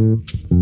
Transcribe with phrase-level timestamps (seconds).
[0.00, 0.59] Mm-hmm.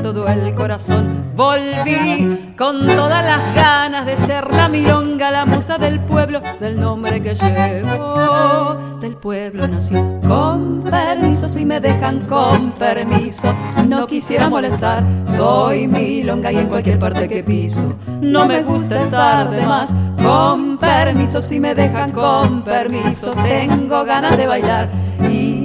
[0.00, 1.32] Todo el corazón.
[1.36, 7.20] Volví con todas las ganas de ser la milonga, la musa del pueblo, del nombre
[7.20, 10.20] que llevo, del pueblo nació.
[10.26, 13.52] Con permiso, si me dejan con permiso,
[13.86, 19.50] no quisiera molestar, soy milonga y en cualquier parte que piso, no me gusta estar
[19.50, 19.92] de más.
[20.22, 24.88] Con permiso, si me dejan con permiso, tengo ganas de bailar.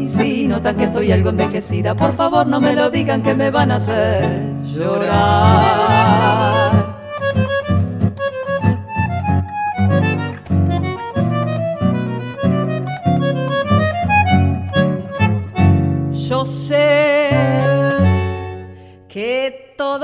[0.08, 3.72] Si notan que estoy algo envejecida, por favor no me lo digan que me van
[3.72, 6.57] a hacer llorar.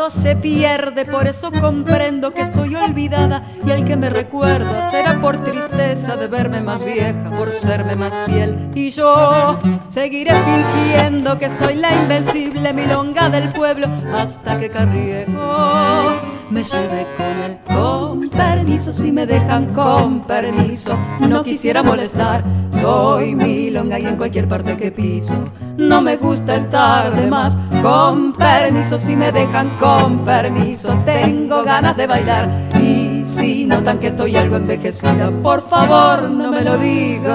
[0.10, 5.44] Se pierde, por eso comprendo que estoy olvidada y el que me recuerda será por
[5.44, 8.72] tristeza de verme más vieja, por serme más fiel.
[8.76, 9.60] Y yo
[9.90, 16.20] seguiré fingiendo que soy la invencible milonga del pueblo hasta que Carriego
[16.54, 17.58] me lleve con él.
[17.66, 20.96] Con permiso, si me dejan con permiso,
[21.28, 22.44] no quisiera molestar.
[22.70, 27.58] Soy milonga y en cualquier parte que piso, no me gusta estar de más.
[27.82, 32.50] Con permiso, si me dejan con permiso, tengo ganas de bailar.
[32.80, 37.34] Y si notan que estoy algo envejecida, por favor no me lo digan.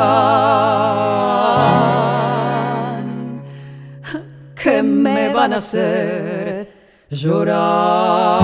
[4.54, 6.37] Que me van a hacer
[7.10, 8.42] llorar.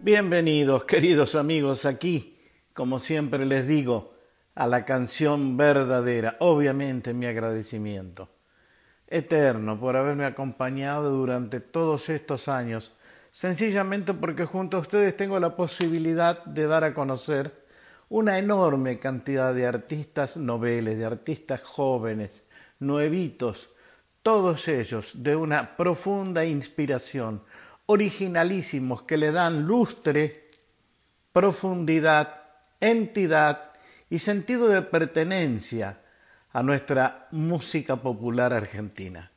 [0.00, 2.38] Bienvenidos, queridos amigos, aquí,
[2.72, 4.14] como siempre les digo,
[4.54, 6.36] a la canción verdadera.
[6.40, 8.28] Obviamente mi agradecimiento
[9.08, 12.92] eterno por haberme acompañado durante todos estos años,
[13.30, 17.66] sencillamente porque junto a ustedes tengo la posibilidad de dar a conocer
[18.08, 23.70] una enorme cantidad de artistas noveles, de artistas jóvenes, nuevitos,
[24.26, 27.44] todos ellos de una profunda inspiración,
[27.86, 30.48] originalísimos que le dan lustre,
[31.32, 32.42] profundidad,
[32.80, 33.72] entidad
[34.10, 36.00] y sentido de pertenencia
[36.52, 39.30] a nuestra música popular argentina.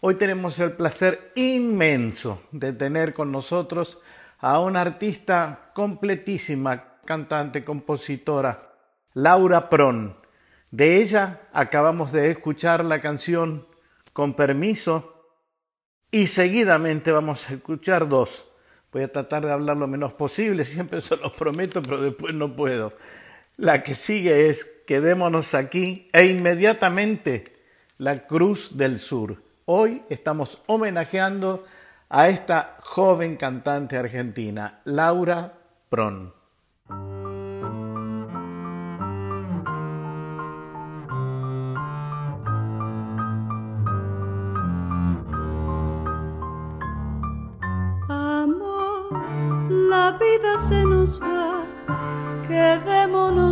[0.00, 4.00] Hoy tenemos el placer inmenso de tener con nosotros
[4.40, 8.72] a una artista completísima, cantante, compositora,
[9.14, 10.16] Laura Pron.
[10.72, 13.70] De ella acabamos de escuchar la canción
[14.12, 15.12] Con permiso
[16.10, 18.48] y seguidamente vamos a escuchar dos.
[18.92, 22.54] Voy a tratar de hablar lo menos posible, siempre se los prometo, pero después no
[22.54, 22.92] puedo.
[23.56, 27.56] La que sigue es Quedémonos aquí e inmediatamente
[27.98, 29.42] la Cruz del Sur.
[29.64, 31.64] Hoy estamos homenajeando
[32.10, 35.54] a esta joven cantante argentina, Laura
[35.88, 36.41] Pron.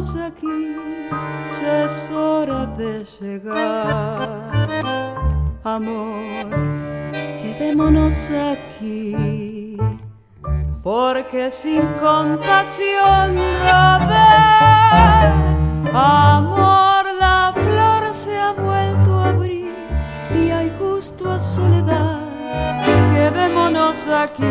[0.01, 0.77] Quedémonos aquí,
[1.63, 4.41] ya es hora de llegar.
[5.63, 6.47] Amor,
[7.43, 9.77] quedémonos aquí,
[10.83, 15.35] porque sin compasión robar,
[15.93, 19.75] amor, la flor se ha vuelto a abrir
[20.35, 22.21] y hay gusto a soledad.
[23.13, 24.47] Quedémonos aquí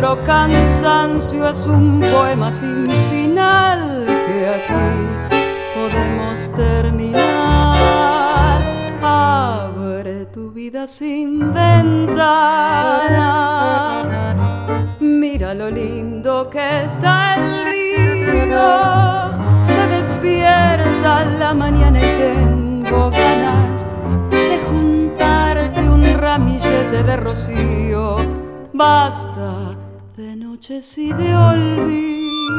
[0.00, 4.96] nuestro cansancio es un poema sin final que aquí
[5.74, 7.20] podemos terminar.
[9.02, 12.16] Abre tu vida sin ventanas.
[15.00, 19.60] Mira lo lindo que está el río.
[19.60, 23.84] Se despierta la mañana y tengo ganas
[24.30, 28.16] de juntarte un ramillete de rocío.
[28.72, 29.79] Basta
[30.60, 32.58] noches y de olvidos.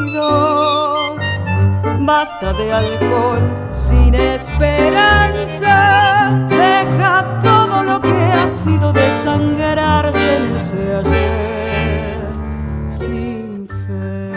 [2.00, 5.76] Basta de alcohol sin esperanza.
[6.50, 12.26] Deja todo lo que ha sido desangrarse en ese ayer
[12.90, 14.32] sin fe.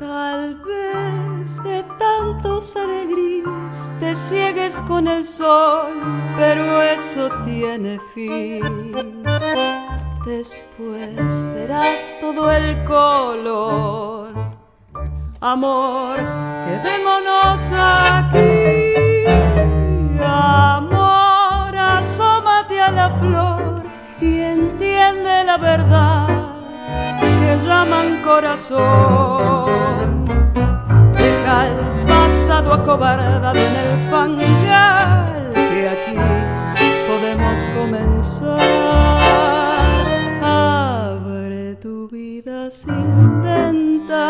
[0.00, 1.87] Tal vez de
[2.40, 6.00] tanto ser el gris te ciegues con el sol,
[6.36, 9.24] pero eso tiene fin.
[10.24, 14.34] Después verás todo el color.
[15.40, 16.16] Amor,
[16.64, 19.24] quedémonos aquí.
[20.22, 23.82] Amor, asómate a la flor
[24.20, 26.28] y entiende la verdad
[27.18, 29.87] que llaman corazón.
[32.58, 36.16] Pasado acobardado en el fangal que aquí
[37.06, 38.58] podemos comenzar.
[40.42, 44.26] Abre tu vida sin ventanas.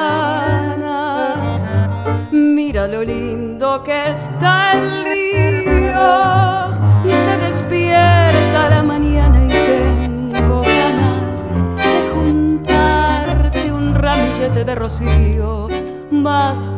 [2.30, 6.66] Mira lo lindo que está el río
[7.06, 11.46] y se despierta la mañana y tengo ganas
[11.76, 15.68] de juntarte un ramillete de rocío.
[16.10, 16.77] Basta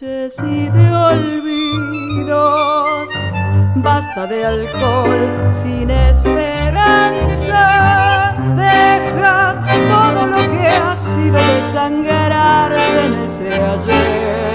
[0.00, 2.38] noches y de olvidos,
[3.76, 7.56] basta de alcohol sin esperanza.
[8.56, 14.49] Deja todo lo que ha sido desangrarse en ese ayer.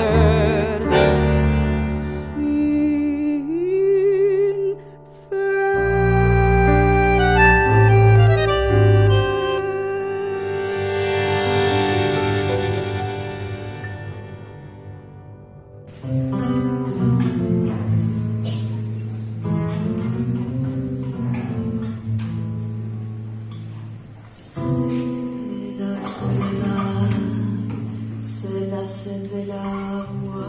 [29.05, 30.47] Sed del agua,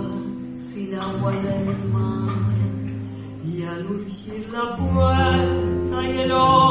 [0.57, 2.57] sin agua en el mar,
[3.45, 6.66] y al urgir la puerta y el hombro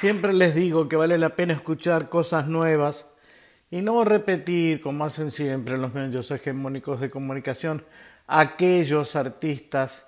[0.00, 3.04] Siempre les digo que vale la pena escuchar cosas nuevas
[3.70, 7.84] y no repetir, como hacen siempre los medios hegemónicos de comunicación,
[8.26, 10.06] aquellos artistas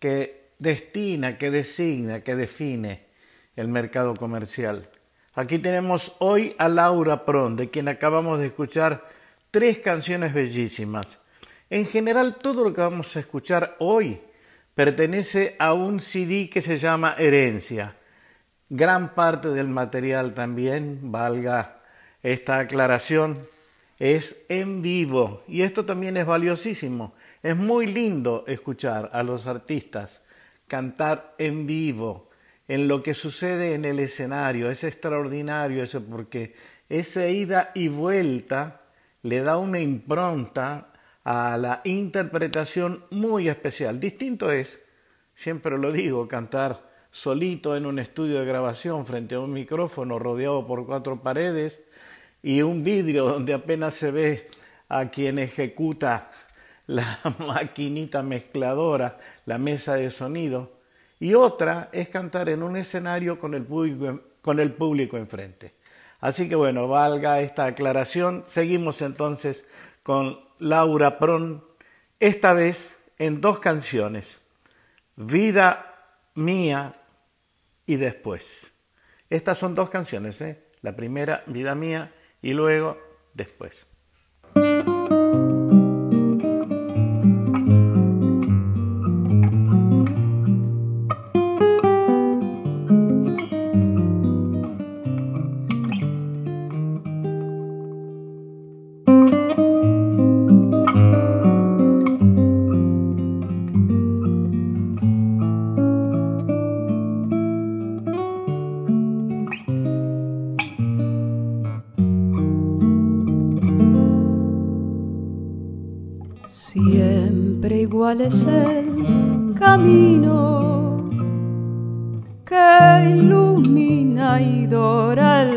[0.00, 3.06] que destina, que designa, que define
[3.54, 4.88] el mercado comercial.
[5.34, 9.08] Aquí tenemos hoy a Laura Pron, de quien acabamos de escuchar
[9.52, 11.20] tres canciones bellísimas.
[11.70, 14.20] En general, todo lo que vamos a escuchar hoy
[14.74, 17.97] pertenece a un CD que se llama Herencia.
[18.70, 21.80] Gran parte del material también, valga
[22.22, 23.48] esta aclaración,
[23.98, 27.14] es en vivo y esto también es valiosísimo.
[27.42, 30.22] Es muy lindo escuchar a los artistas
[30.66, 32.28] cantar en vivo,
[32.68, 34.70] en lo que sucede en el escenario.
[34.70, 36.54] Es extraordinario eso porque
[36.90, 38.82] esa ida y vuelta
[39.22, 40.92] le da una impronta
[41.24, 43.98] a la interpretación muy especial.
[43.98, 44.80] Distinto es,
[45.34, 50.66] siempre lo digo, cantar solito en un estudio de grabación frente a un micrófono rodeado
[50.66, 51.84] por cuatro paredes
[52.42, 54.48] y un vidrio donde apenas se ve
[54.88, 56.30] a quien ejecuta
[56.86, 60.72] la maquinita mezcladora, la mesa de sonido,
[61.20, 65.74] y otra es cantar en un escenario con el público, con el público enfrente.
[66.20, 68.44] Así que bueno, valga esta aclaración.
[68.46, 69.68] Seguimos entonces
[70.02, 71.64] con Laura Pron,
[72.20, 74.40] esta vez en dos canciones,
[75.16, 75.87] Vida
[76.38, 76.94] Mía
[77.84, 78.72] y Después.
[79.28, 80.62] Estas son dos canciones, ¿eh?
[80.82, 82.96] la primera, Vida Mía, y luego,
[83.34, 83.86] Después.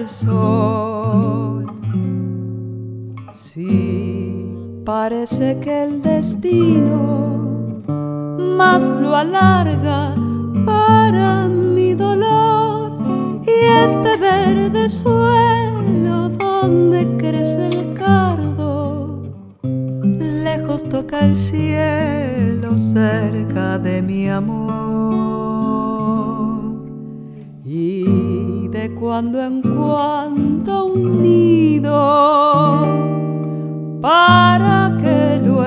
[0.01, 1.65] El sol.
[3.31, 7.83] Si parece que el destino
[8.57, 10.15] más lo alarga
[10.65, 12.99] para mi dolor
[13.45, 19.21] y este verde suelo donde crece el cardo
[19.63, 25.41] lejos toca el cielo cerca de mi amor
[27.63, 31.91] y de cuando en cuando unido
[34.01, 35.65] para que lo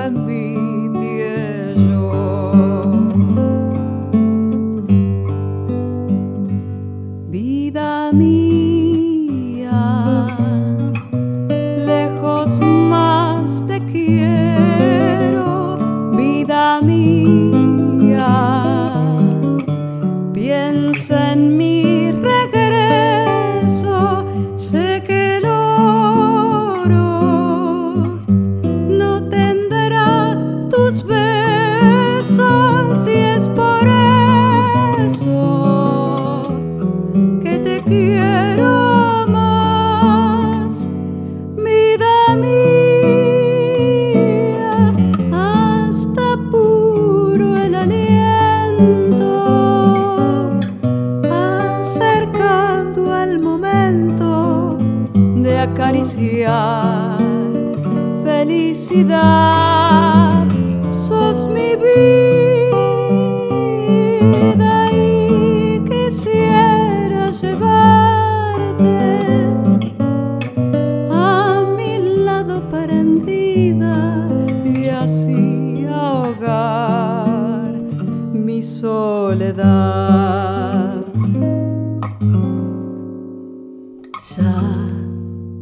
[84.37, 84.55] Ya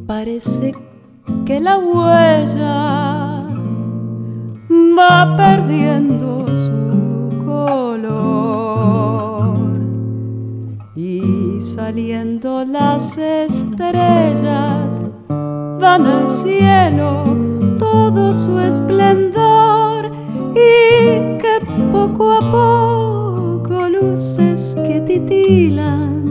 [0.08, 0.74] parece
[1.46, 3.46] que la huella
[4.98, 8.44] va perdiendo su color
[10.96, 15.02] y saliendo las estrellas
[15.80, 17.24] dan al cielo
[17.78, 20.12] todo su esplendor
[20.52, 21.60] y que
[21.92, 22.93] poco a poco
[25.28, 26.24] titilan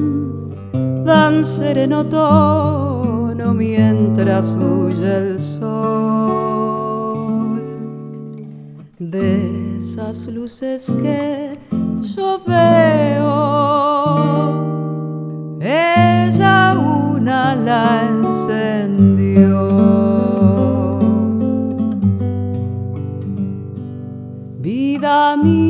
[1.04, 2.04] dan sereno
[3.54, 5.62] mientras huye el sol.
[8.98, 11.58] De esas luces que
[12.14, 13.32] yo veo,
[15.60, 19.68] ella una la encendió.
[24.60, 25.61] Vida mía,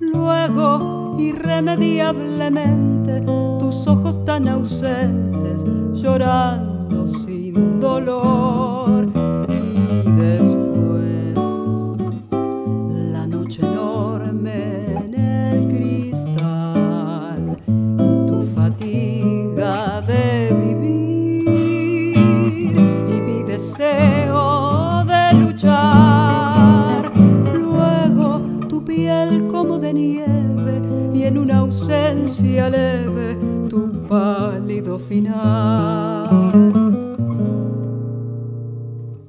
[0.00, 3.20] Luego, irremediablemente,
[3.58, 9.21] tus ojos tan ausentes, llorando sin dolor.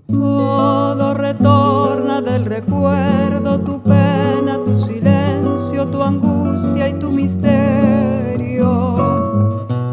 [0.08, 8.70] Todo retorna del recuerdo, tu pena, tu silencio, tu angustia y tu misterio.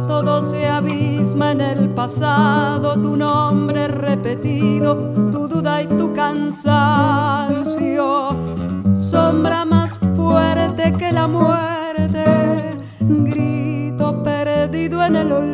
[0.07, 4.97] Todo se abisma en el pasado, tu nombre repetido,
[5.33, 6.77] tu duda y tu cansancio.
[8.95, 15.50] Sombra más fuerte que la muerte, grito perdido en el olvido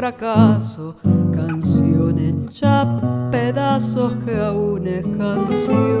[0.00, 0.96] fracaso,
[1.30, 2.86] canción hecha
[3.30, 5.99] pedazos que aún es canción.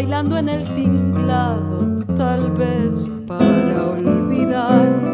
[0.00, 5.10] bailando en el tinglado, tal vez para olvidar.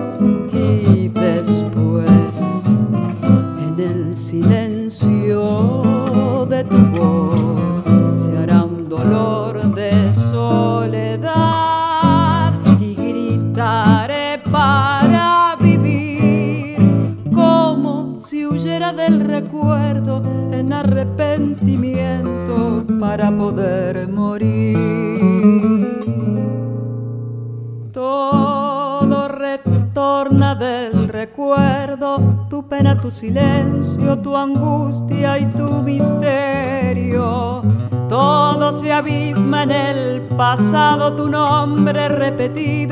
[42.48, 42.85] de ti.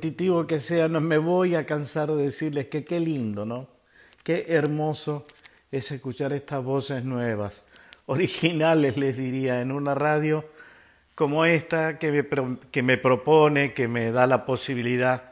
[0.00, 3.68] Que sea, no me voy a cansar de decirles que qué lindo, ¿no?
[4.22, 5.26] Qué hermoso
[5.70, 7.64] es escuchar estas voces nuevas,
[8.06, 10.44] originales les diría, en una radio
[11.14, 15.24] como esta que me, que me propone, que me da la posibilidad,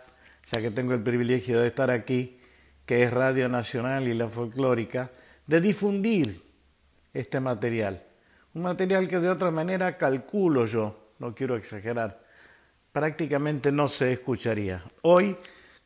[0.51, 2.39] ya que tengo el privilegio de estar aquí,
[2.85, 5.11] que es Radio Nacional y la Folclórica,
[5.47, 6.35] de difundir
[7.15, 8.03] este material.
[8.55, 12.26] Un material que de otra manera calculo yo, no quiero exagerar,
[12.97, 14.83] prácticamente no se escucharía.
[15.03, 15.37] Hoy,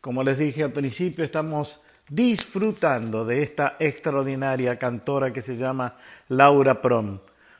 [0.01, 5.97] como les dije al principio, estamos disfrutando de esta extraordinaria cantora que se llama
[6.29, 7.19] Laura Prom.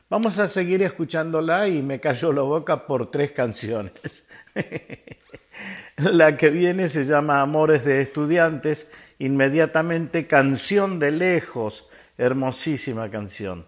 [0.09, 4.29] Vamos a seguir escuchándola y me cayó la boca por tres canciones.
[5.97, 13.65] la que viene se llama Amores de Estudiantes, inmediatamente Canción de Lejos, hermosísima canción.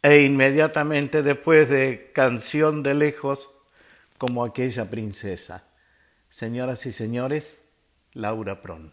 [0.00, 3.49] E inmediatamente después de Canción de Lejos,
[4.20, 5.64] como aquella princesa.
[6.28, 7.62] Señoras y señores,
[8.12, 8.92] Laura Pron.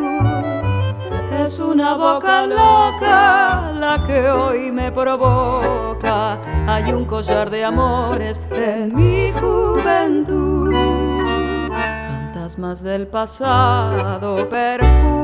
[1.43, 6.37] Es una boca loca la que hoy me provoca.
[6.67, 10.73] Hay un collar de amores en mi juventud.
[11.69, 15.18] Fantasmas del pasado, perfumes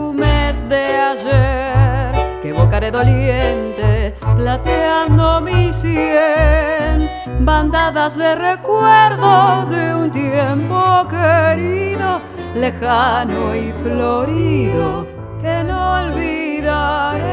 [0.68, 7.10] de ayer que evocaré doliente, plateando mi sien.
[7.40, 12.22] Bandadas de recuerdos de un tiempo querido,
[12.56, 15.06] lejano y florido
[15.42, 17.26] que no olvidaré.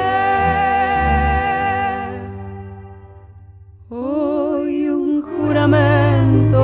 [3.88, 6.60] Hoy un juramento,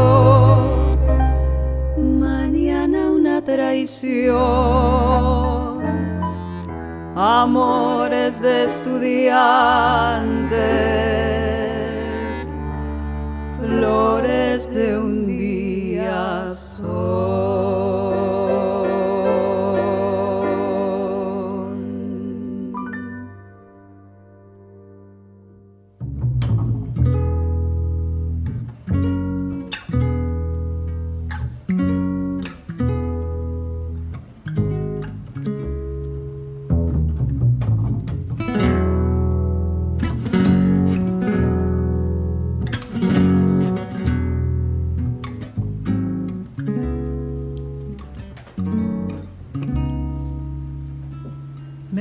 [1.96, 4.38] mañana una traición.
[7.20, 9.34] Amores de estudiantes,
[13.58, 17.87] flores de un día son.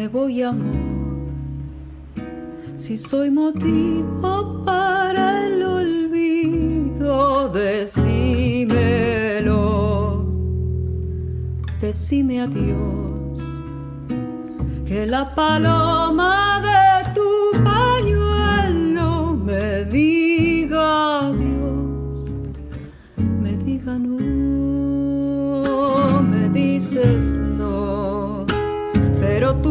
[0.07, 1.27] Me voy amor,
[2.77, 8.63] si soy motivo para el olvido, decímelo,
[11.81, 13.43] decime adiós,
[14.85, 16.66] que la paloma de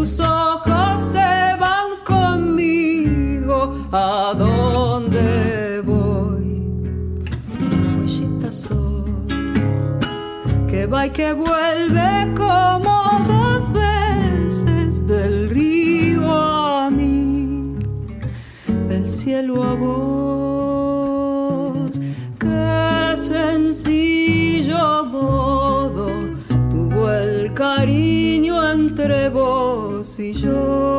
[0.07, 3.59] tus ojos se van conmigo.
[3.91, 6.63] A donde voy.
[7.99, 9.27] Huellita soy,
[10.69, 17.77] que va y que vuelve como dos veces del río a mí,
[18.89, 20.81] del cielo a vos.
[22.39, 26.07] Qué sencillo modo.
[26.71, 29.76] Tuvo el cariño entre vos
[30.45, 30.96] y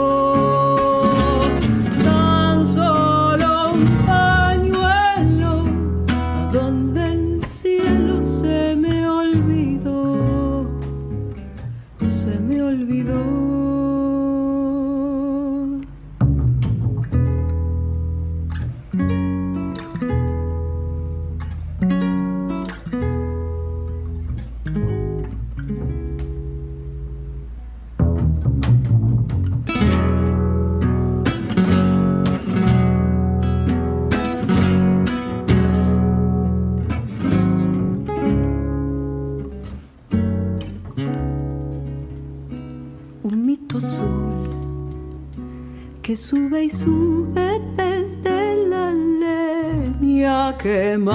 [46.08, 51.12] que sube y sube desde la leña quemándose,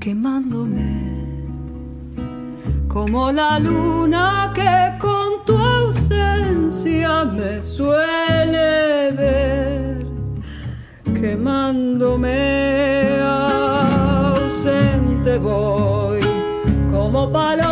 [0.00, 0.98] quemándome
[2.88, 10.04] como la luna que con tu ausencia me suele ver,
[11.20, 13.20] quemándome
[14.32, 16.18] ausente voy
[16.90, 17.71] como paloma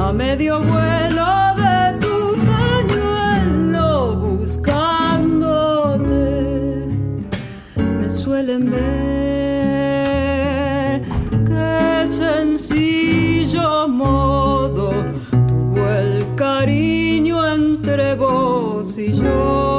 [0.00, 1.40] a medio vuelo
[8.10, 8.80] suelen ver
[11.46, 14.92] qué sencillo modo
[15.48, 19.69] tuvo el cariño entre vos y yo.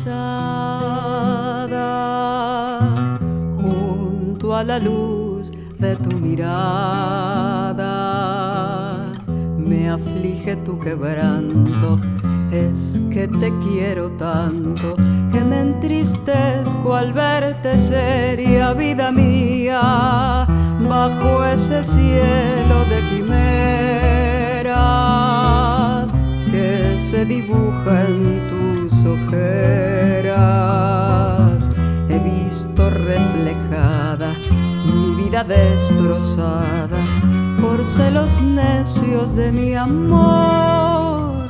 [3.56, 6.64] junto a la luz de tu mirada.
[9.56, 12.00] Me aflige tu quebranto,
[12.50, 14.96] es que te quiero tanto
[15.32, 20.46] que me entristezco al verte seria vida mía
[20.88, 24.04] bajo ese cielo de quimeras
[27.14, 28.48] se dibuja en
[29.06, 30.34] ojeras.
[32.08, 34.34] He visto reflejada
[34.84, 36.98] mi vida destrozada
[37.60, 41.48] por celos necios de mi amor,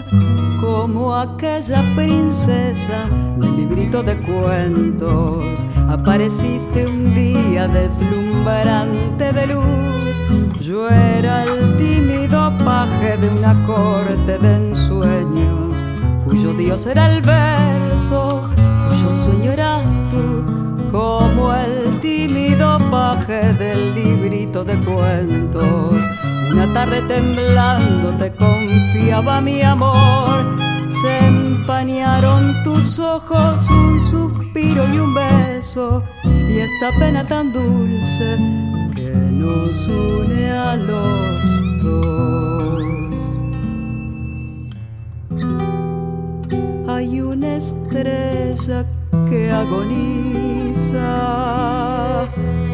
[0.60, 5.64] como aquella princesa del librito de cuentos.
[5.88, 10.22] Apareciste un día deslumbrante de luz.
[10.60, 15.73] Yo era el tímido paje de una corte de ensueños,
[16.34, 18.50] cuyo dios era el verso,
[18.88, 20.44] cuyo sueño eras tú,
[20.90, 26.04] como el tímido paje del librito de cuentos.
[26.50, 35.14] Una tarde temblando te confiaba mi amor, se empañaron tus ojos, un suspiro y un
[35.14, 38.38] beso, y esta pena tan dulce
[38.96, 42.43] que nos une a los dos.
[47.56, 48.84] Estrella
[49.28, 51.06] que agoniza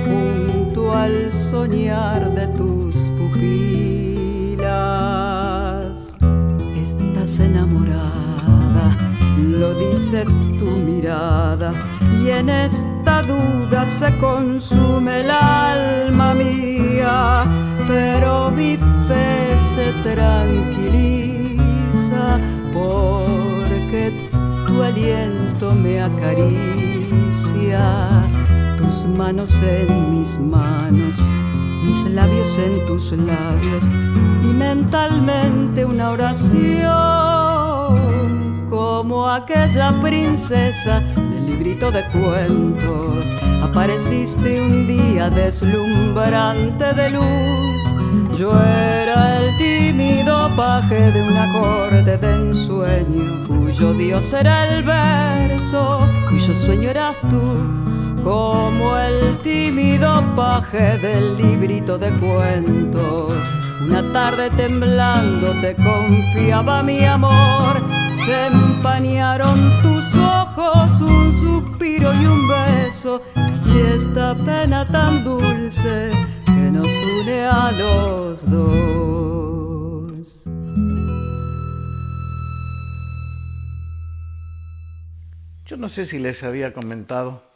[0.07, 4.67] junto al soñar de tus pupilas.
[6.75, 8.97] Estás enamorada,
[9.37, 10.25] lo dice
[10.59, 11.73] tu mirada,
[12.23, 17.45] y en esta duda se consume el alma mía,
[17.87, 21.11] pero mi fe se tranquiliza
[22.73, 23.60] porque
[24.83, 27.81] aliento me acaricia,
[28.77, 31.21] tus manos en mis manos,
[31.85, 33.85] mis labios en tus labios
[34.43, 36.61] y mentalmente una oración
[38.69, 41.03] como aquella princesa
[41.51, 43.33] librito de cuentos.
[43.63, 48.39] Apareciste un día deslumbrante de luz.
[48.39, 56.07] Yo era el tímido paje de una corte de ensueño, cuyo dios era el verso,
[56.29, 57.69] cuyo sueño eras tú
[58.23, 63.51] como el tímido paje del librito de cuentos.
[63.81, 67.83] Una tarde temblando te confiaba mi amor,
[68.25, 73.23] se empañaron tus ojos, un suspiro y un beso,
[73.67, 76.11] y esta pena tan dulce
[76.45, 80.45] que nos une a los dos.
[85.67, 87.51] Yo no sé si les había comentado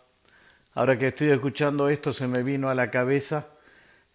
[0.77, 3.46] Ahora que estoy escuchando esto se me vino a la cabeza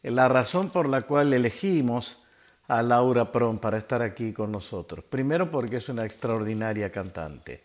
[0.03, 2.21] la razón por la cual elegimos
[2.69, 5.03] a Laura Prom para estar aquí con nosotros.
[5.03, 7.63] Primero porque es una extraordinaria cantante.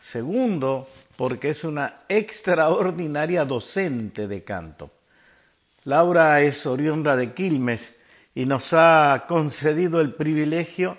[0.00, 0.84] Segundo
[1.16, 4.90] porque es una extraordinaria docente de canto.
[5.84, 8.02] Laura es oriunda de Quilmes
[8.34, 10.98] y nos ha concedido el privilegio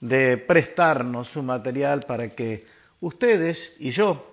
[0.00, 2.64] de prestarnos su material para que
[3.00, 4.24] ustedes y yo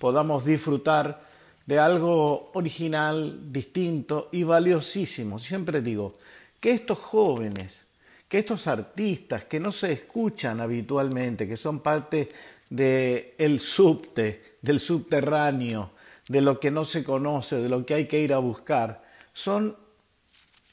[0.00, 1.20] podamos disfrutar
[1.64, 5.38] de algo original, distinto y valiosísimo.
[5.38, 6.12] Siempre digo
[6.58, 7.84] que estos jóvenes,
[8.30, 12.28] que estos artistas que no se escuchan habitualmente, que son parte
[12.70, 15.90] del subte, del subterráneo,
[16.28, 19.02] de lo que no se conoce, de lo que hay que ir a buscar,
[19.34, 19.76] son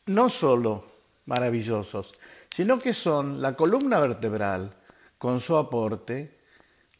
[0.05, 0.85] no solo
[1.25, 2.13] maravillosos,
[2.55, 4.75] sino que son la columna vertebral
[5.17, 6.37] con su aporte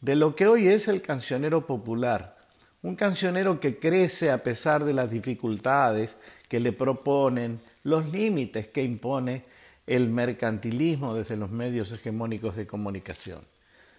[0.02, 2.36] de lo que hoy es el cancionero popular.
[2.82, 6.18] Un cancionero que crece a pesar de las dificultades
[6.50, 9.44] que le proponen, los límites que impone
[9.88, 13.40] el mercantilismo desde los medios hegemónicos de comunicación.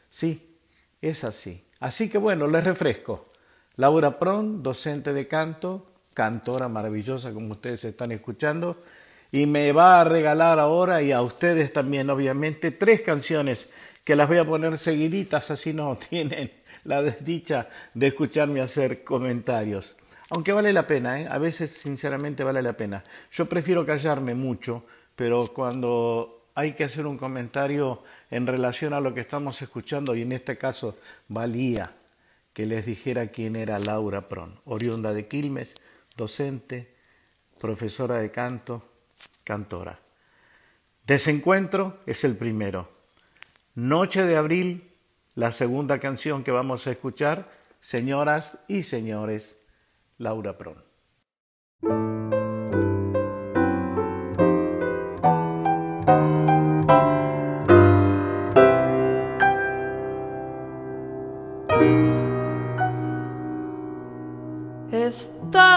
[0.08, 0.56] Sí,
[1.00, 1.64] es así.
[1.80, 3.32] Así que bueno, les refresco.
[3.76, 8.76] Laura Pron, docente de canto, cantora maravillosa como ustedes están escuchando,
[9.30, 13.72] y me va a regalar ahora y a ustedes también obviamente tres canciones
[14.04, 16.50] que las voy a poner seguiditas, así no tienen
[16.84, 19.96] la desdicha de escucharme hacer comentarios.
[20.30, 21.28] Aunque vale la pena, ¿eh?
[21.30, 23.02] a veces sinceramente vale la pena.
[23.30, 24.84] Yo prefiero callarme mucho,
[25.18, 28.00] pero cuando hay que hacer un comentario
[28.30, 31.92] en relación a lo que estamos escuchando, y en este caso valía
[32.52, 35.74] que les dijera quién era Laura Pron, oriunda de Quilmes,
[36.16, 36.94] docente,
[37.60, 38.88] profesora de canto,
[39.42, 39.98] cantora.
[41.04, 42.88] Desencuentro es el primero.
[43.74, 44.94] Noche de abril
[45.34, 47.50] la segunda canción que vamos a escuchar,
[47.80, 49.62] señoras y señores,
[50.16, 50.87] Laura Pron.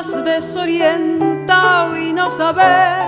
[0.01, 3.05] Estás desorientado y no sabes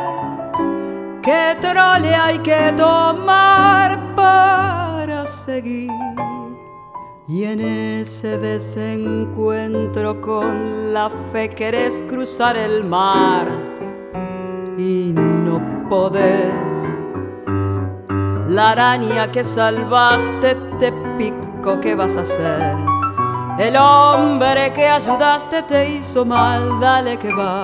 [1.24, 5.90] qué trole hay que tomar para seguir
[7.28, 13.48] y en ese desencuentro con la fe querés cruzar el mar
[14.78, 16.78] y no podés.
[18.50, 22.93] La araña que salvaste te pico, ¿qué vas a hacer?
[23.58, 27.64] El hombre que ayudaste te hizo mal, dale que va.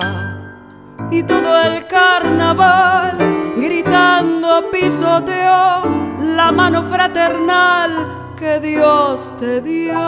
[1.10, 3.16] Y todo el carnaval
[3.56, 5.82] gritando pisoteó
[6.20, 9.98] la mano fraternal que Dios te dio.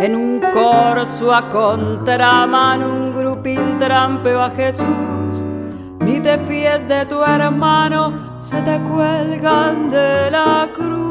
[0.02, 5.44] En un corso a contramano, un grupín trampeo a Jesús
[6.10, 11.09] ni te fíes de tu hermano, se te cuelgan de la cruz.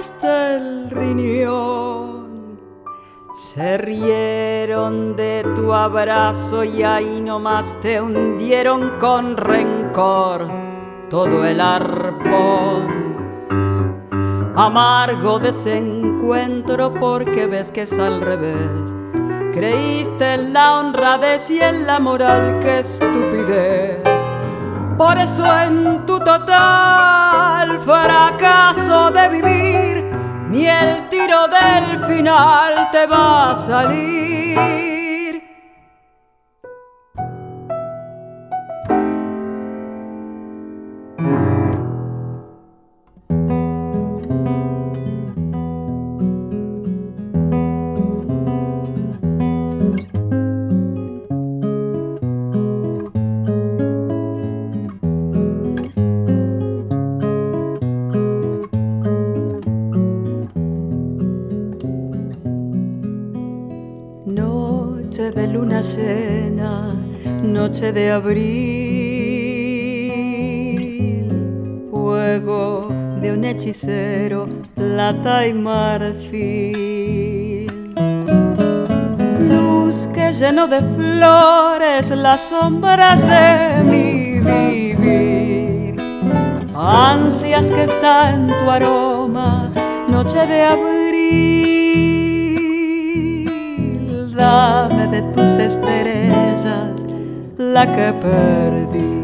[0.00, 2.58] Hasta el riñón.
[3.34, 10.48] Se rieron de tu abrazo y ahí nomás te hundieron con rencor
[11.10, 13.10] todo el arpón.
[14.56, 18.94] Amargo desencuentro porque ves que es al revés.
[19.52, 24.19] Creíste en la honradez y en la moral, qué estupidez.
[25.00, 30.04] Por eso en tu total fracaso de vivir,
[30.50, 34.89] ni el tiro del final te va a salir.
[67.42, 68.46] Noche de abril,
[71.90, 72.88] fuego
[73.20, 76.86] de un hechicero, plata y marfil.
[79.38, 85.96] Luz que llenó de flores las sombras de mi vivir.
[86.74, 89.70] Ansias que está en tu aroma,
[90.08, 91.79] noche de abril.
[95.32, 97.06] Tus estrellas
[97.58, 99.20] la que perdí.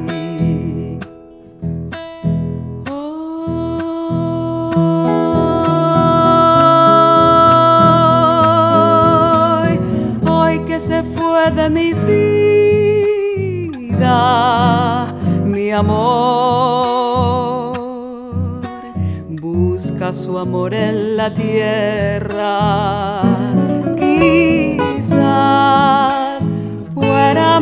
[10.66, 11.92] Que se fue de mi
[13.92, 14.04] vida,
[15.44, 16.58] mi amor,
[19.28, 23.25] busca su amor en la tierra.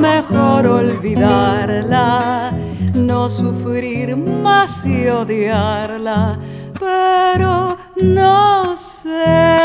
[0.05, 2.53] Mejor olvidarla,
[2.95, 6.39] no sufrir más y odiarla,
[6.79, 9.65] pero no sé.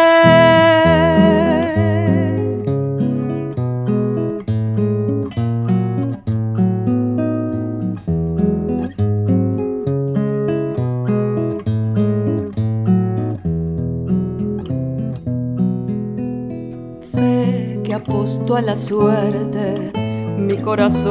[18.00, 19.99] aposto a la suerte
[20.40, 21.10] mi corazón.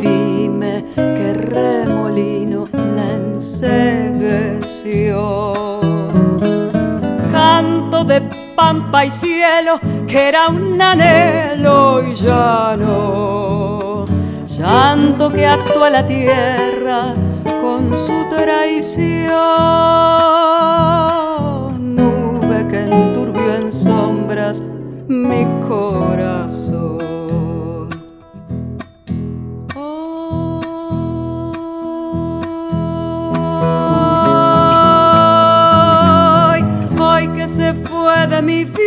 [0.00, 4.20] Dime qué remolino la ensegueció.
[7.32, 8.20] Canto de
[8.54, 14.06] pampa y cielo que era un anhelo y ya no.
[14.46, 17.14] Llanto que ató a la tierra
[17.60, 19.34] con su traición.
[21.96, 24.62] Nube que enturbió en sombras
[25.08, 27.04] mi corazón.
[29.74, 29.90] Hoy,
[37.00, 38.80] hoy que se fue de mi vida,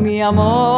[0.00, 0.72] mi amor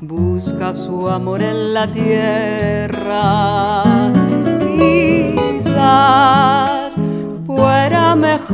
[0.00, 3.87] busca su amor en la tierra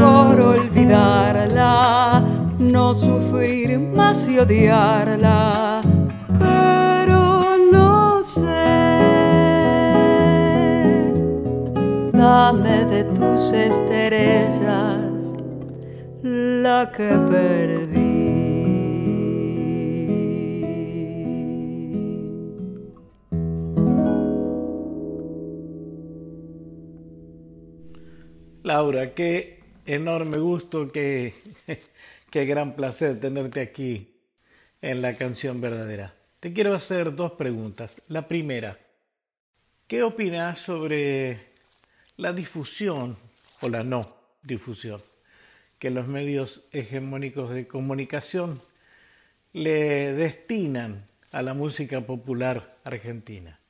[0.05, 2.23] mejor olvidarla,
[2.59, 5.81] no sufrir más y odiarla,
[6.39, 8.43] pero no sé.
[12.13, 15.33] Dame de tus estrellas
[16.23, 18.05] la que perdí.
[28.65, 29.54] Laura, qué
[29.87, 31.35] enorme gusto, qué,
[32.31, 34.15] qué gran placer tenerte aquí
[34.81, 36.15] en la canción verdadera.
[36.41, 38.03] Te quiero hacer dos preguntas.
[38.09, 38.79] La primera,
[39.89, 41.41] ¿qué opinas sobre
[42.17, 43.17] la difusión
[43.63, 44.03] o la no
[44.43, 45.01] difusión
[45.79, 48.59] que los medios hegemónicos de comunicación
[49.53, 53.61] le destinan a la música popular argentina?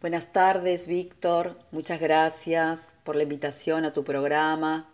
[0.00, 1.58] Buenas tardes, Víctor.
[1.70, 4.93] Muchas gracias por la invitación a tu programa.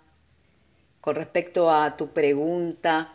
[1.00, 3.14] Con respecto a tu pregunta,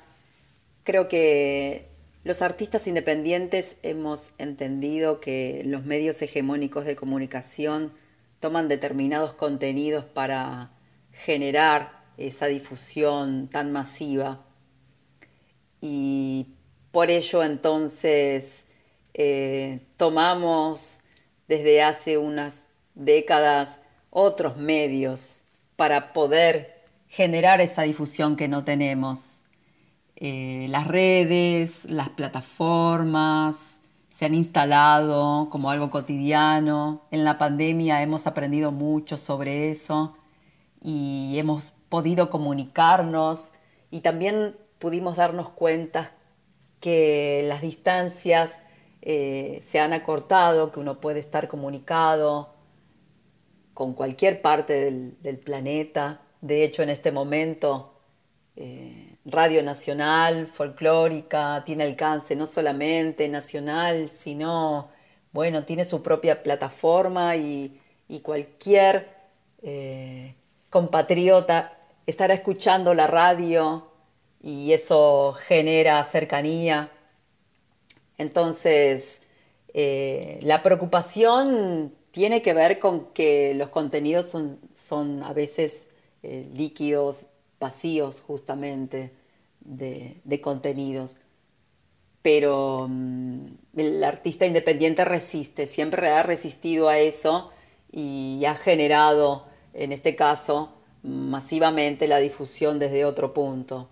[0.84, 1.88] creo que
[2.24, 7.94] los artistas independientes hemos entendido que los medios hegemónicos de comunicación
[8.40, 10.72] toman determinados contenidos para
[11.12, 14.44] generar esa difusión tan masiva.
[15.80, 16.56] Y
[16.92, 18.66] por ello entonces
[19.14, 21.02] eh, tomamos
[21.48, 22.64] desde hace unas
[22.96, 25.42] décadas otros medios
[25.76, 26.75] para poder
[27.16, 29.44] generar esa difusión que no tenemos.
[30.18, 37.04] Eh, las redes, las plataformas, se han instalado como algo cotidiano.
[37.12, 40.18] En la pandemia hemos aprendido mucho sobre eso
[40.84, 43.54] y hemos podido comunicarnos
[43.92, 46.12] y también pudimos darnos cuenta
[46.82, 48.60] que las distancias
[49.02, 52.56] eh, se han acortado, que uno puede estar comunicado
[53.74, 54.74] con cualquier parte
[55.22, 56.25] del, planeta.
[56.46, 57.92] De hecho, en este momento,
[58.56, 64.90] eh, Radio Nacional, folclórica, tiene alcance no solamente nacional, sino,
[65.32, 67.82] bueno, tiene su propia plataforma y,
[68.22, 69.10] cualquier
[69.64, 70.36] eh,
[70.70, 73.90] compatriota estará escuchando la radio
[74.40, 76.92] y eso genera cercanía.
[78.20, 79.24] Entonces,
[79.74, 84.36] eh, la preocupación tiene que ver con que los contenidos
[84.72, 85.90] son, a veces
[86.26, 87.28] eh, líquidos,
[87.60, 89.12] vacíos justamente
[89.62, 91.18] de, contenidos.
[92.22, 93.46] Pero mm,
[93.78, 97.52] el artista independiente resiste, siempre ha resistido a eso
[97.92, 100.74] y ha generado, en este caso,
[101.04, 103.90] masivamente la difusión desde otro punto.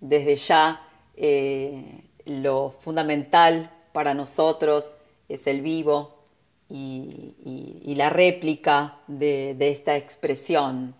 [0.00, 4.94] Desde ya eh, lo fundamental para nosotros
[5.28, 6.22] es el vivo
[6.68, 10.94] y, la réplica de, esta expresión.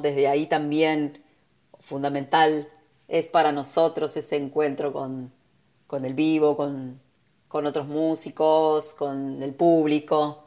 [0.00, 1.22] Desde ahí también
[1.78, 2.68] fundamental
[3.08, 5.32] es para nosotros ese encuentro con,
[6.02, 7.00] el vivo, con,
[7.48, 10.44] otros músicos, con el público.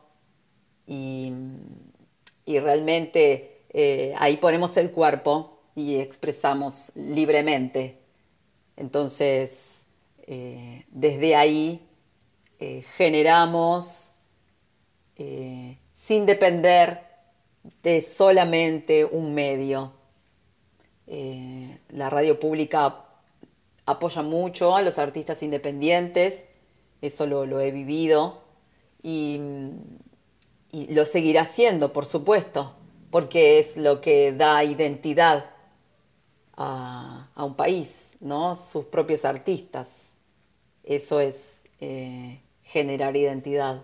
[0.85, 1.31] Y,
[2.45, 7.99] realmente eh, ahí ponemos el cuerpo y expresamos libremente.
[8.75, 9.85] Entonces,
[10.23, 11.87] eh, desde ahí
[12.59, 14.13] eh, generamos
[15.91, 17.06] sin depender
[17.83, 19.93] de solamente un medio.
[21.07, 23.05] la radio pública
[23.85, 26.45] apoya mucho a los artistas independientes,
[27.01, 28.41] eso lo, he vivido
[29.01, 29.39] y,
[30.89, 32.73] lo seguirá haciendo, por supuesto,
[33.09, 35.49] porque es lo que da identidad
[36.55, 38.55] a, a un país, ¿no?
[38.55, 40.17] sus propios artistas.
[40.83, 43.83] Eso es eh, generar identidad.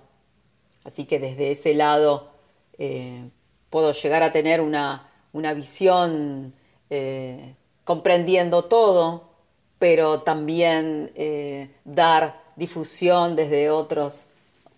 [0.83, 2.31] Así que desde ese lado
[2.77, 3.29] eh,
[3.73, 5.09] puedo llegar a tener una,
[5.55, 6.53] visión
[6.91, 9.31] eh, comprendiendo todo,
[9.79, 11.11] pero también
[11.83, 14.27] dar difusión desde, otros,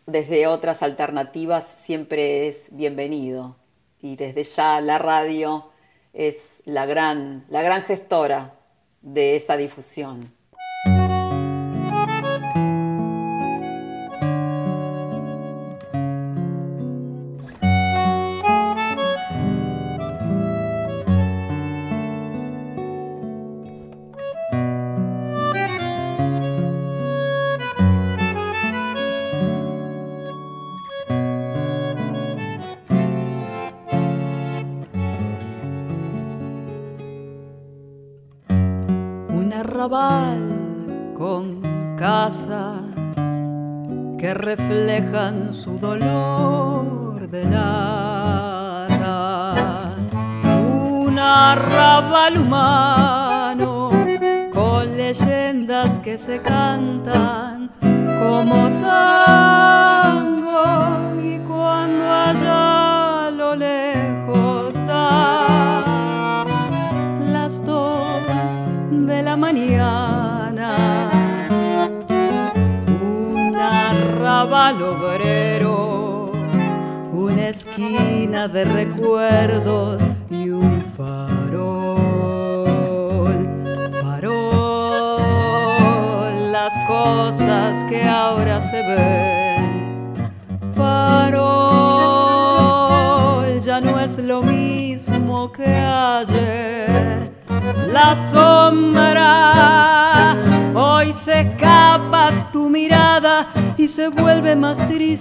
[0.05, 3.57] desde otras alternativas siempre es bienvenido.
[3.99, 5.69] Y desde ya la radio
[6.13, 8.55] es la gran, la gran gestora
[9.01, 10.33] de esa difusión.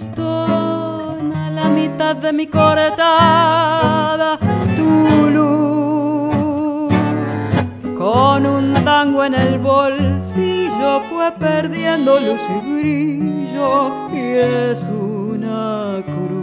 [0.05, 4.37] Tristona la mitad de mi cortada.
[4.75, 6.93] Tu luz
[7.97, 16.35] con un tango en el bolsillo fue perdiendo luz y brillo y es una cruz.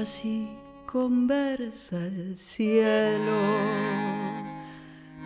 [0.00, 0.48] Así
[0.86, 3.32] conversa el cielo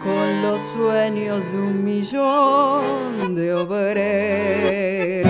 [0.02, 5.28] con los sueños de un millón de obreros.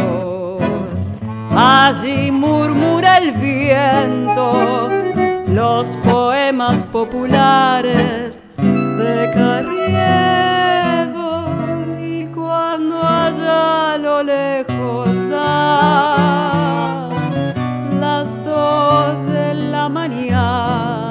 [1.51, 4.89] Allí murmura el viento
[5.49, 9.87] los poemas populares de Carriego
[12.01, 17.09] y cuando allá lo lejos da
[18.01, 21.08] las dos de la mañana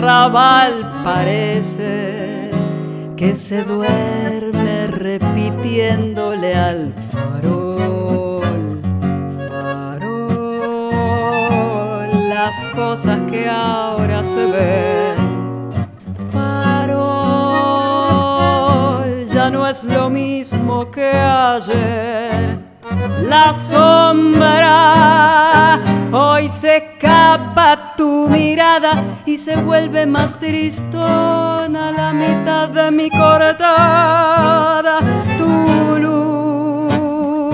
[0.00, 2.50] arrabal parece
[3.18, 8.80] que se duerme repitiéndole al farol,
[9.50, 10.08] farol,
[12.30, 15.18] las cosas que ahora se ven.
[16.32, 16.96] Farol,
[19.26, 22.69] ya no es lo mismo que ayer.
[23.28, 24.70] La sombra
[26.12, 34.98] hoy se escapa tu mirada y se vuelve más tristona la mitad de mi cortada.
[35.36, 37.52] Tu luz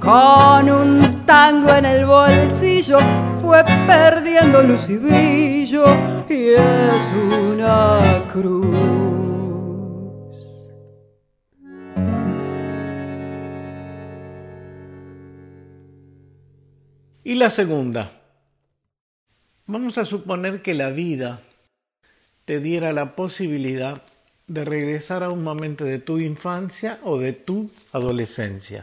[0.00, 2.98] con un tango en el bolsillo
[3.40, 5.84] fue perdiendo luz y brillo
[6.28, 7.12] y es
[7.52, 7.98] una
[8.32, 9.17] cruz.
[17.28, 18.10] Y la segunda,
[19.66, 21.42] vamos a suponer que la vida
[22.46, 24.02] te diera la posibilidad
[24.46, 28.82] de regresar a un momento de tu infancia o de tu adolescencia.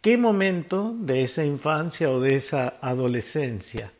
[0.00, 3.92] ¿Qué momento de esa infancia o de esa adolescencia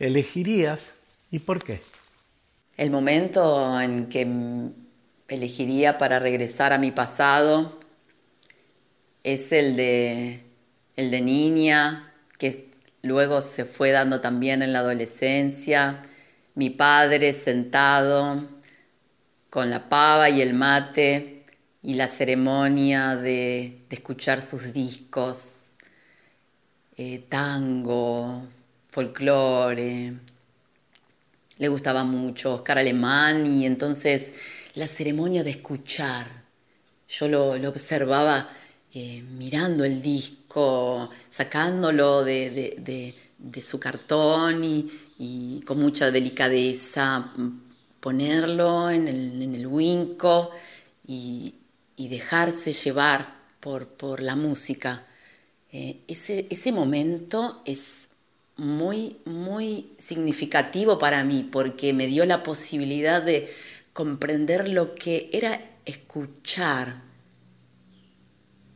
[0.00, 0.96] elegirías
[1.30, 1.78] y por qué?
[2.76, 4.26] El momento en que
[5.28, 7.78] elegiría para regresar a mi pasado
[9.22, 10.42] es el de,
[10.96, 12.10] el de niña,
[13.02, 16.02] luego se fue dando también en la adolescencia.
[16.54, 18.48] Mi padre sentado
[19.50, 21.44] con la pava y el mate
[21.84, 25.74] y la ceremonia de, escuchar sus discos,
[26.96, 28.48] eh, tango,
[28.90, 30.14] folclore.
[31.58, 34.32] Le gustaba mucho Oscar Alemán y entonces
[34.74, 36.26] la ceremonia de escuchar.
[37.08, 38.48] Yo lo, observaba
[38.92, 40.43] eh, mirando el disco,
[41.28, 43.14] sacándolo de,
[43.60, 47.32] su cartón y, con mucha delicadeza
[48.00, 50.50] ponerlo en el, en el winco
[51.06, 51.54] y,
[51.96, 55.06] y dejarse llevar por, por la música.
[55.72, 58.08] Eh, ese, ese momento es
[58.56, 63.50] muy, muy significativo para mí porque me dio la posibilidad de
[63.92, 67.02] comprender lo que era escuchar.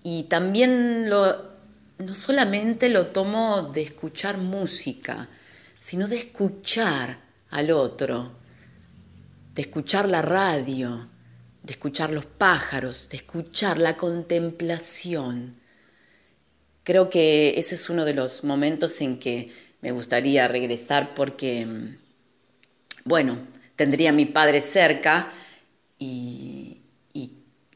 [0.02, 1.47] Y también lo,
[1.99, 5.28] no solamente lo tomo de escuchar música,
[5.78, 7.18] sino de escuchar
[7.51, 8.32] al otro,
[9.55, 11.09] de escuchar la radio,
[11.62, 15.57] de escuchar los pájaros, de escuchar la contemplación.
[16.84, 21.66] Creo que ese es uno de los momentos en que me gustaría regresar porque,
[23.05, 23.38] bueno,
[23.76, 25.30] tendría a mi padre cerca
[25.99, 26.77] y,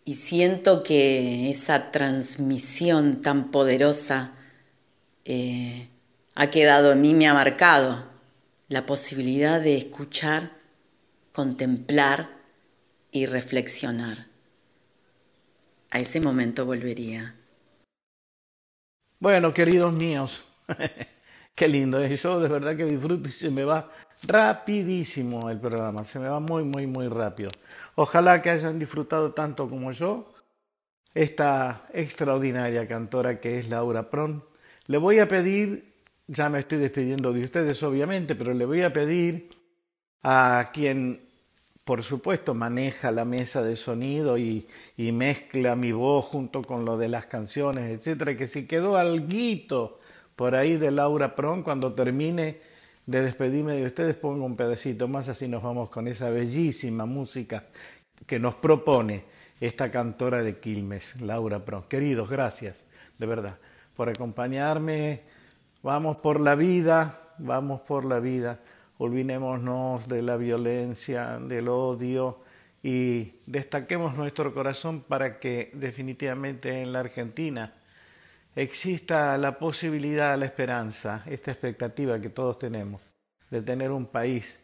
[0.05, 4.32] y, siento que esa transmisión tan poderosa
[5.24, 5.88] eh,
[6.34, 8.07] ha quedado en mí, me ha marcado
[8.68, 10.50] la posibilidad de escuchar,
[11.32, 12.42] contemplar,
[13.12, 14.26] y reflexionar.
[15.90, 17.36] A ese momento volvería.
[19.20, 20.42] Bueno, queridos míos,
[21.55, 22.22] qué lindo es.
[22.22, 23.90] Yo de verdad que disfruto y se me va
[24.26, 27.50] rapidísimo el programa, se me va muy, muy, muy rápido.
[27.95, 30.32] Ojalá que hayan disfrutado tanto como yo
[31.14, 34.45] esta extraordinaria cantora que es Laura Pron.
[34.86, 35.95] Le voy a pedir,
[36.26, 39.51] ya me estoy despidiendo de ustedes obviamente, pero le voy a pedir
[40.22, 41.18] a quien
[41.84, 44.66] por supuesto, maneja la mesa de sonido y,
[44.97, 49.99] mezcla mi voz junto con lo de las canciones, etcétera, que si quedó alguito
[50.36, 52.61] por ahí de Laura Pron, cuando termine
[53.07, 57.64] de despedirme de ustedes, pongo un pedacito más, así nos vamos con esa bellísima música
[58.26, 59.24] que nos propone
[59.61, 61.82] esta cantora de Quilmes, Laura Pron.
[61.84, 62.84] Queridos, gracias,
[63.18, 63.59] de verdad,
[63.96, 65.22] por acompañarme.
[65.82, 68.61] Vamos por la vida, vamos por la vida
[68.98, 72.38] olvidémonos de la violencia, del odio
[72.84, 77.74] y destaquemos nuestro corazón para que definitivamente en la Argentina
[78.55, 83.14] exista la posibilidad, la esperanza, esta expectativa que todos tenemos
[83.50, 84.59] de tener un país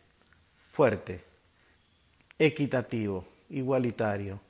[0.54, 1.22] fuerte,
[2.38, 4.40] equitativo, igualitario,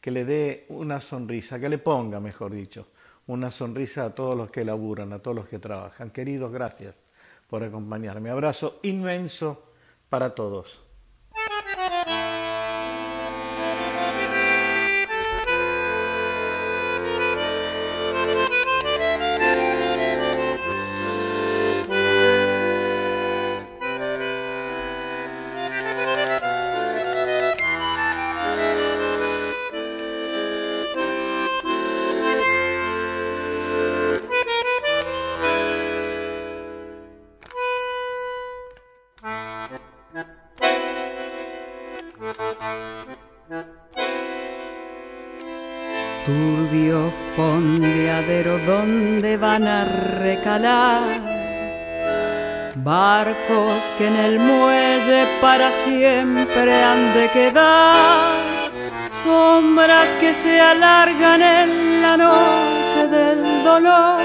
[0.00, 2.86] que le dé una sonrisa, que le ponga, mejor dicho,
[3.26, 6.10] una sonrisa a todos los que laburan, a todos los que trabajan.
[6.10, 7.04] Queridos, gracias
[7.48, 8.30] por acompañarme.
[8.30, 9.72] Abrazo inmenso
[10.08, 10.85] para todos.
[49.64, 49.84] A
[50.20, 51.02] recalar
[52.74, 58.36] barcos que en el muelle para siempre han de quedar,
[59.22, 64.20] sombras que se alargan en la noche del dolor,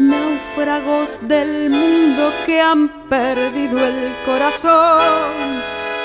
[0.00, 5.00] náufragos del mundo que han perdido el corazón.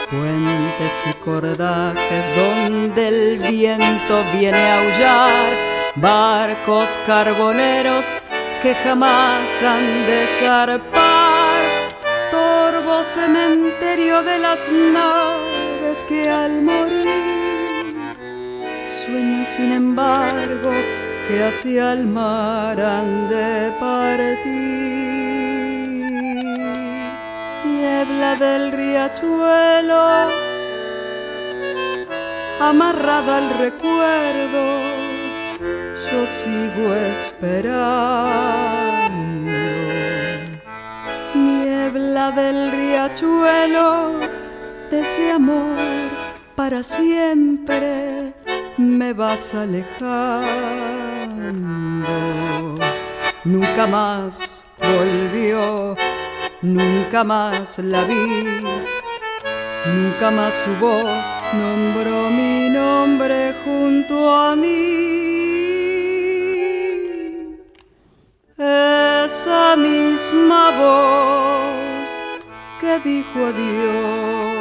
[0.09, 5.64] Puentes y cordajes donde el viento viene a aullar,
[5.95, 8.05] barcos carboneros
[8.61, 11.61] que jamás han de zarpar,
[12.31, 17.95] torvo cementerio de las naves que al morir
[19.05, 20.71] sueñan sin embargo
[21.27, 24.85] que hacia el mar han de partir.
[27.65, 30.29] Niebla del riachuelo,
[32.59, 34.84] amarrada al recuerdo,
[36.11, 37.85] yo sigo esperando.
[41.33, 44.19] Niebla del riachuelo,
[44.89, 45.77] de ese amor
[46.55, 48.33] para siempre
[48.77, 50.45] me vas alejando.
[53.43, 55.95] Nunca más volvió
[56.65, 58.15] Nunca más la vi,
[59.93, 61.05] nunca más su voz
[61.53, 65.44] nombró mi nombre junto a mí.
[69.25, 72.09] Esa misma voz
[72.79, 74.54] que dijo adiós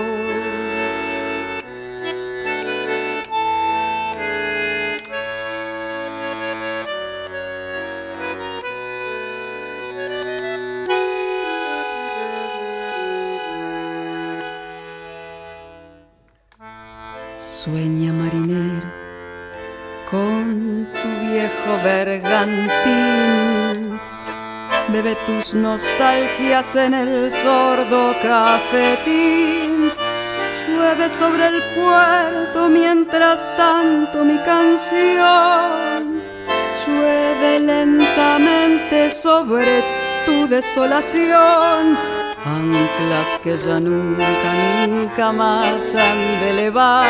[25.04, 29.92] Bebe tus nostalgias en el sordo cafetín.
[30.66, 36.22] Llueve sobre el puerto mientras tanto mi canción.
[36.86, 39.82] Llueve lentamente sobre
[40.24, 41.98] tu desolación
[42.46, 44.26] anclas que ya nunca,
[44.86, 47.06] nunca más han de elevar,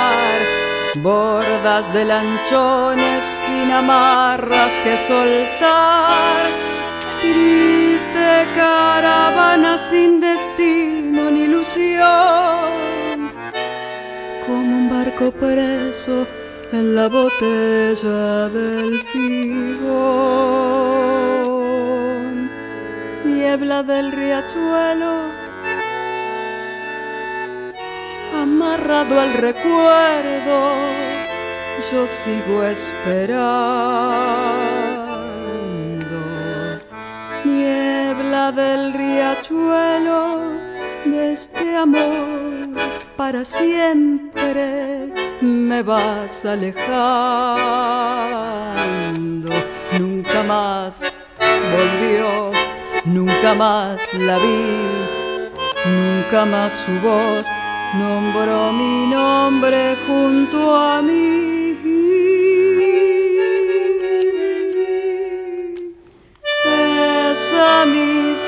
[0.97, 6.15] bordas de lanchones sin amarras que soltar,
[8.25, 13.31] triste caravana sin destino ni ilusión,
[14.47, 16.27] como un barco preso
[16.73, 20.31] en la botella del figo
[23.25, 25.15] niebla del riachuelo,
[28.43, 30.73] amarrado al recuerdo,
[31.91, 34.84] yo sigo esperando.
[38.53, 40.39] Del riachuelo,
[41.07, 42.69] de este amor
[43.17, 46.85] para siempre me vas alejando.
[49.99, 51.27] Nunca más
[51.73, 52.53] volvió
[53.07, 54.79] Nunca más la vi,
[55.85, 57.47] nunca más su voz
[57.99, 61.44] nombró mi nombre junto a mí.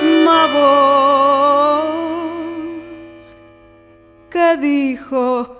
[0.02, 1.86] Misma voz
[4.30, 5.56] que dijo,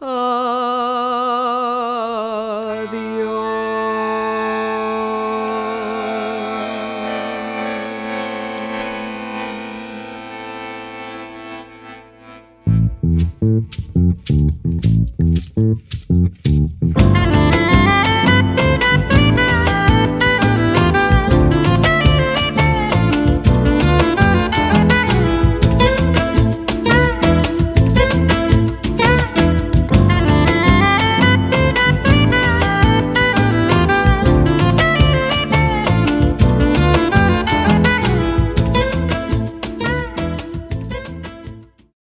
[0.00, 0.57] ah,